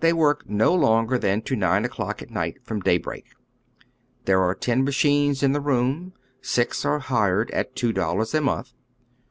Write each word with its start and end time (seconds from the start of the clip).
They 0.00 0.12
work 0.12 0.46
no 0.46 0.74
longer 0.74 1.16
than 1.16 1.40
to 1.44 1.56
nine 1.56 1.86
o'clock 1.86 2.20
at 2.20 2.28
night, 2.28 2.62
from 2.62 2.80
daybreak. 2.80 3.24
There 4.26 4.44
ai 4.46 4.52
e 4.52 4.60
ten 4.60 4.84
machines 4.84 5.42
in 5.42 5.52
the 5.52 5.60
room; 5.62 6.12
six 6.42 6.84
are 6.84 6.98
hired 6.98 7.50
at 7.52 7.74
two 7.74 7.94
dollars 7.94 8.34
a 8.34 8.42
month. 8.42 8.74